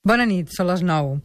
Bona 0.00 0.24
nit, 0.24 0.48
són 0.56 0.70
les 0.70 0.80
9. 0.80 1.18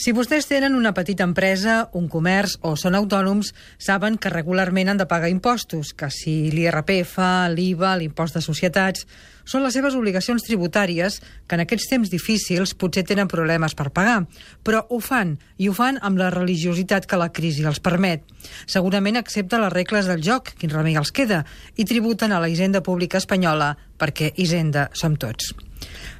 Si 0.00 0.14
vostès 0.16 0.46
tenen 0.48 0.72
una 0.78 0.94
petita 0.96 1.26
empresa, 1.28 1.90
un 1.92 2.06
comerç 2.08 2.54
o 2.64 2.70
són 2.80 2.94
autònoms, 2.96 3.50
saben 3.76 4.16
que 4.16 4.32
regularment 4.32 4.88
han 4.88 4.96
de 4.96 5.04
pagar 5.10 5.28
impostos, 5.28 5.90
que 5.92 6.08
si 6.08 6.48
l'IRPF, 6.54 7.18
l'IVA, 7.52 7.92
l'impost 8.00 8.38
de 8.38 8.44
societats... 8.44 9.04
Són 9.44 9.60
les 9.60 9.74
seves 9.76 9.92
obligacions 9.92 10.40
tributàries 10.40 11.18
que 11.20 11.58
en 11.58 11.60
aquests 11.66 11.90
temps 11.90 12.08
difícils 12.08 12.72
potser 12.80 13.02
tenen 13.04 13.28
problemes 13.28 13.74
per 13.76 13.90
pagar, 13.92 14.22
però 14.64 14.80
ho 14.88 15.02
fan, 15.04 15.34
i 15.60 15.68
ho 15.68 15.74
fan 15.76 15.98
amb 16.00 16.16
la 16.16 16.30
religiositat 16.32 17.04
que 17.04 17.18
la 17.20 17.28
crisi 17.28 17.68
els 17.68 17.82
permet. 17.84 18.24
Segurament 18.64 19.20
accepten 19.20 19.60
les 19.60 19.74
regles 19.76 20.08
del 20.08 20.24
joc, 20.24 20.54
quin 20.56 20.72
remei 20.72 20.96
els 20.96 21.12
queda, 21.12 21.42
i 21.76 21.84
tributen 21.84 22.32
a 22.32 22.40
la 22.40 22.48
hisenda 22.48 22.80
pública 22.80 23.20
espanyola, 23.20 23.74
perquè 24.00 24.32
hisenda 24.40 24.88
som 24.96 25.20
tots. 25.20 25.52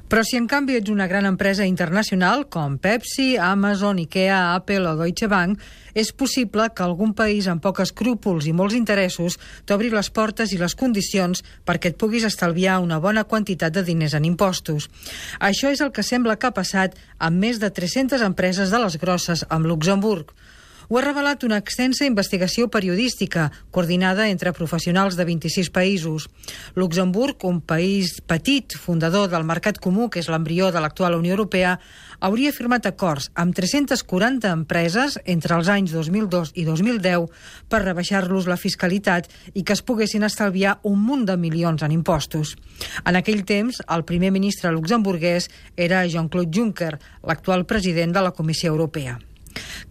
Però 0.05 0.21
si 0.21 0.37
en 0.37 0.45
canvi 0.45 0.75
ets 0.77 0.91
una 0.93 1.07
gran 1.09 1.25
empresa 1.25 1.65
internacional 1.65 2.43
com 2.53 2.75
Pepsi, 2.77 3.39
Amazon, 3.41 3.97
Ikea, 4.03 4.53
Apple 4.53 4.85
o 4.85 4.93
Deutsche 4.99 5.25
Bank, 5.31 5.57
és 5.97 6.11
possible 6.13 6.67
que 6.75 6.83
algun 6.85 7.15
país 7.17 7.47
amb 7.49 7.63
pocs 7.63 7.87
escrúpols 7.87 8.45
i 8.45 8.53
molts 8.53 8.75
interessos 8.77 9.39
t'obri 9.65 9.89
les 9.89 10.11
portes 10.13 10.53
i 10.53 10.61
les 10.61 10.75
condicions 10.77 11.41
perquè 11.65 11.89
et 11.93 11.97
puguis 11.97 12.27
estalviar 12.27 12.77
una 12.83 12.99
bona 13.01 13.23
quantitat 13.25 13.73
de 13.73 13.81
diners 13.87 14.13
en 14.13 14.29
impostos. 14.29 14.91
Això 15.39 15.73
és 15.73 15.81
el 15.81 15.89
que 15.95 16.05
sembla 16.05 16.37
que 16.37 16.51
ha 16.51 16.57
passat 16.57 16.99
amb 17.17 17.41
més 17.41 17.57
de 17.63 17.71
300 17.73 18.21
empreses 18.21 18.69
de 18.69 18.83
les 18.85 18.99
grosses 19.01 19.41
amb 19.49 19.65
Luxemburg. 19.65 20.35
Ho 20.87 20.99
ha 20.99 21.01
revelat 21.01 21.41
una 21.43 21.57
extensa 21.57 22.05
investigació 22.05 22.67
periodística 22.69 23.47
coordinada 23.73 24.27
entre 24.29 24.53
professionals 24.53 25.15
de 25.17 25.25
26 25.25 25.71
països. 25.73 26.27
Luxemburg, 26.75 27.41
un 27.49 27.61
país 27.61 28.19
petit, 28.21 28.77
fundador 28.77 29.31
del 29.31 29.47
Mercat 29.49 29.79
Comú, 29.81 30.11
que 30.13 30.21
és 30.21 30.29
l'embrió 30.29 30.69
de 30.69 30.83
l'actual 30.83 31.17
Unió 31.17 31.33
Europea, 31.33 31.79
hauria 32.19 32.53
firmat 32.53 32.85
acords 32.85 33.31
amb 33.33 33.57
340 33.57 34.53
empreses 34.53 35.17
entre 35.25 35.57
els 35.57 35.73
anys 35.73 35.97
2002 35.97 36.53
i 36.53 36.69
2010 36.69 37.33
per 37.67 37.81
rebaixar-los 37.81 38.45
la 38.45 38.61
fiscalitat 38.61 39.29
i 39.53 39.65
que 39.65 39.73
es 39.73 39.81
poguessin 39.81 40.23
estalviar 40.23 40.79
un 40.83 41.01
munt 41.01 41.25
de 41.25 41.37
milions 41.37 41.81
en 41.81 41.97
impostos. 41.97 42.55
En 43.05 43.17
aquell 43.17 43.41
temps, 43.41 43.81
el 43.89 44.05
primer 44.05 44.29
ministre 44.31 44.69
luxemburguès 44.71 45.49
era 45.75 46.05
Jean-Claude 46.05 46.53
Juncker, 46.53 46.97
l'actual 47.25 47.65
president 47.65 48.13
de 48.13 48.21
la 48.21 48.37
Comissió 48.37 48.69
Europea 48.69 49.17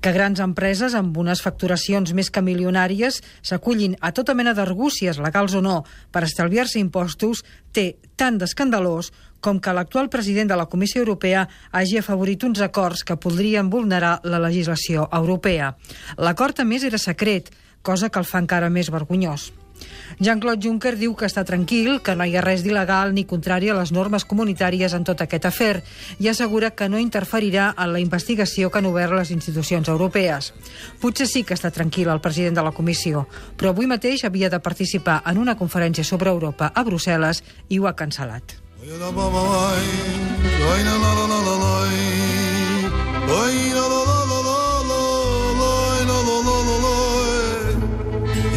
que 0.05 0.13
grans 0.13 0.41
empreses 0.45 0.93
amb 0.99 1.17
unes 1.17 1.41
facturacions 1.41 2.11
més 2.13 2.29
que 2.29 2.43
milionàries 2.45 3.23
s'acullin 3.41 3.95
a 4.05 4.11
tota 4.13 4.35
mena 4.37 4.53
d'argúcies, 4.53 5.17
legals 5.17 5.55
o 5.57 5.63
no, 5.65 5.79
per 6.13 6.27
estalviar-se 6.27 6.77
impostos, 6.77 7.41
té 7.73 7.87
tant 8.21 8.37
d'escandalós 8.37 9.15
com 9.41 9.63
que 9.65 9.73
l'actual 9.73 10.13
president 10.13 10.53
de 10.53 10.61
la 10.61 10.69
Comissió 10.69 11.01
Europea 11.01 11.47
hagi 11.73 12.03
afavorit 12.03 12.45
uns 12.45 12.61
acords 12.61 13.01
que 13.01 13.17
podrien 13.17 13.73
vulnerar 13.73 14.19
la 14.29 14.45
legislació 14.45 15.09
europea. 15.09 15.73
L'acord, 16.21 16.61
a 16.61 16.69
més, 16.69 16.85
era 16.85 17.01
secret, 17.01 17.49
cosa 17.81 18.13
que 18.13 18.21
el 18.21 18.29
fa 18.29 18.45
encara 18.45 18.69
més 18.69 18.93
vergonyós. 18.93 19.55
Jean-Claude 20.21 20.63
Juncker 20.63 20.95
diu 20.99 21.15
que 21.19 21.27
està 21.27 21.45
tranquil, 21.45 21.99
que 22.05 22.15
no 22.15 22.27
hi 22.27 22.37
ha 22.37 22.43
res 22.45 22.63
d'il·legal 22.65 23.15
ni 23.15 23.27
contrari 23.27 23.71
a 23.71 23.77
les 23.79 23.93
normes 23.93 24.25
comunitàries 24.25 24.95
en 24.95 25.05
tot 25.05 25.21
aquest 25.25 25.49
afer 25.51 25.83
i 26.23 26.29
assegura 26.31 26.73
que 26.77 26.89
no 26.89 27.01
interferirà 27.03 27.73
en 27.77 27.93
la 27.93 28.03
investigació 28.03 28.71
que 28.71 28.79
han 28.79 28.91
obert 28.91 29.17
les 29.17 29.33
institucions 29.35 29.89
europees. 29.89 30.53
Potser 31.01 31.27
sí 31.31 31.45
que 31.45 31.57
està 31.59 31.73
tranquil 31.75 32.13
el 32.13 32.23
president 32.25 32.61
de 32.61 32.67
la 32.67 32.75
comissió, 32.77 33.27
però 33.57 33.75
avui 33.75 33.91
mateix 33.91 34.25
havia 34.25 34.51
de 34.51 34.63
participar 34.63 35.23
en 35.27 35.39
una 35.39 35.57
conferència 35.59 36.05
sobre 36.05 36.31
Europa 36.31 36.71
a 36.75 36.85
Brussel·les 36.85 37.43
i 37.69 37.81
ho 37.81 37.89
ha 37.89 37.97
cancel·lat. 37.99 38.61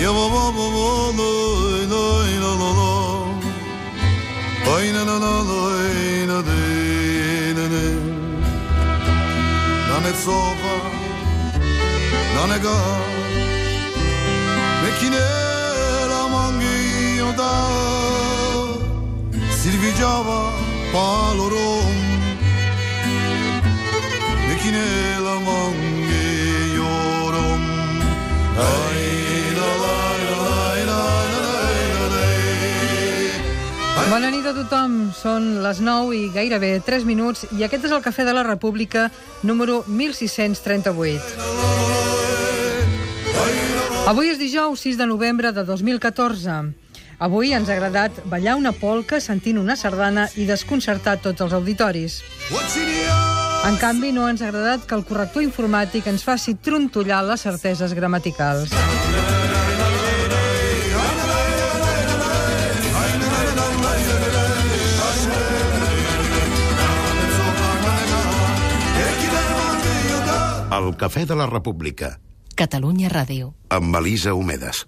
Ya 0.08 0.14
baba 0.14 0.44
baba 0.58 1.12
loy 1.20 1.82
loy 1.92 2.32
la 2.44 2.52
la 2.62 2.70
la 2.80 2.92
Loy 4.66 4.86
la 4.96 5.04
la 5.04 5.32
loy 5.50 6.26
la 6.30 6.40
de 6.48 6.62
la 7.58 7.66
de 7.74 7.88
La 9.90 9.98
ne 10.06 10.12
sofa 10.24 10.76
La 12.36 12.44
ne 12.52 12.58
ga 12.66 12.78
Mekine 14.82 15.26
la 16.12 16.22
mangi 16.34 16.78
yoda 17.20 17.54
Silvi 19.60 19.92
java 20.00 20.42
palorom 20.94 21.96
Mekine 24.48 24.88
la 25.26 25.36
mangi 25.48 26.28
yorum 26.80 27.62
Ay. 28.72 29.27
Bona 34.08 34.30
nit 34.32 34.46
a 34.48 34.54
tothom. 34.56 35.10
Són 35.12 35.58
les 35.60 35.82
9 35.84 36.16
i 36.16 36.30
gairebé 36.32 36.80
3 36.86 37.04
minuts 37.04 37.44
i 37.58 37.66
aquest 37.66 37.90
és 37.90 37.92
el 37.92 38.00
Cafè 38.06 38.24
de 38.24 38.32
la 38.38 38.44
República 38.48 39.10
número 39.44 39.82
1638. 39.88 41.20
Avui 44.08 44.32
és 44.32 44.40
dijous 44.40 44.80
6 44.88 44.96
de 45.02 45.08
novembre 45.12 45.52
de 45.52 45.66
2014. 45.68 46.72
Avui 47.20 47.52
ens 47.58 47.68
ha 47.68 47.76
agradat 47.76 48.22
ballar 48.32 48.56
una 48.56 48.72
polca 48.72 49.20
sentint 49.20 49.60
una 49.60 49.76
sardana 49.76 50.30
i 50.40 50.48
desconcertar 50.48 51.18
tots 51.20 51.44
els 51.44 51.54
auditoris. 51.58 52.22
En 53.68 53.76
canvi, 53.82 54.14
no 54.16 54.30
ens 54.32 54.42
ha 54.42 54.48
agradat 54.48 54.88
que 54.88 54.96
el 54.96 55.04
corrector 55.04 55.44
informàtic 55.44 56.08
ens 56.08 56.24
faci 56.24 56.56
trontollar 56.56 57.26
les 57.28 57.44
certeses 57.44 57.92
gramaticals. 57.98 58.72
El 70.78 70.92
Cafè 70.94 71.24
de 71.26 71.34
la 71.34 71.48
República. 71.50 72.20
Catalunya 72.54 73.10
Ràdio. 73.10 73.48
Amb 73.74 73.98
Elisa 73.98 74.36
Homedes. 74.38 74.84